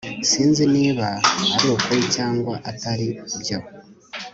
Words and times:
Sinzi 0.29 0.63
niba 0.75 1.07
arukuri 1.61 2.01
cyangwa 2.15 2.53
atari 2.71 3.05
byo 3.41 3.59